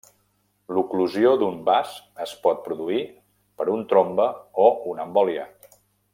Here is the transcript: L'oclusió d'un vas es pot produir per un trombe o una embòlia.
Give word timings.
L'oclusió 0.77 1.33
d'un 1.41 1.59
vas 1.67 1.91
es 2.25 2.33
pot 2.47 2.65
produir 2.69 3.03
per 3.61 3.69
un 3.75 3.85
trombe 3.93 4.27
o 4.65 4.67
una 4.95 5.07
embòlia. 5.11 5.47